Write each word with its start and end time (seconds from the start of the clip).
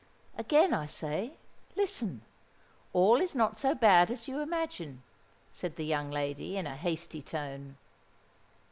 "Again 0.35 0.73
I 0.73 0.87
say, 0.87 1.37
listen. 1.75 2.23
All 2.91 3.21
is 3.21 3.35
not 3.35 3.59
so 3.59 3.75
bad 3.75 4.09
as 4.09 4.27
you 4.27 4.39
imagine," 4.39 5.03
said 5.51 5.75
the 5.75 5.85
young 5.85 6.09
lady, 6.09 6.57
in 6.57 6.65
a 6.65 6.75
hasty 6.75 7.21
tone. 7.21 7.77